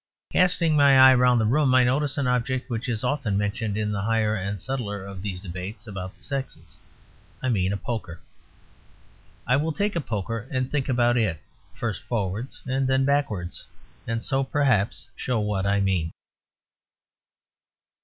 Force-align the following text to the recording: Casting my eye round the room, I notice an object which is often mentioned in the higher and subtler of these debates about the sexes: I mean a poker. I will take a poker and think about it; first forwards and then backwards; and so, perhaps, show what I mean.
Casting 0.31 0.75
my 0.75 0.97
eye 0.97 1.13
round 1.13 1.39
the 1.39 1.45
room, 1.45 1.75
I 1.75 1.83
notice 1.83 2.17
an 2.17 2.25
object 2.25 2.71
which 2.71 2.89
is 2.89 3.03
often 3.03 3.37
mentioned 3.37 3.77
in 3.77 3.91
the 3.91 4.01
higher 4.01 4.33
and 4.33 4.59
subtler 4.59 5.05
of 5.05 5.21
these 5.21 5.39
debates 5.39 5.85
about 5.85 6.17
the 6.17 6.23
sexes: 6.23 6.75
I 7.43 7.49
mean 7.49 7.71
a 7.71 7.77
poker. 7.77 8.19
I 9.45 9.57
will 9.57 9.71
take 9.71 9.95
a 9.95 10.01
poker 10.01 10.47
and 10.49 10.71
think 10.71 10.89
about 10.89 11.17
it; 11.17 11.39
first 11.75 12.01
forwards 12.01 12.63
and 12.65 12.87
then 12.87 13.05
backwards; 13.05 13.67
and 14.07 14.23
so, 14.23 14.43
perhaps, 14.43 15.05
show 15.15 15.39
what 15.39 15.67
I 15.67 15.79
mean. 15.79 16.09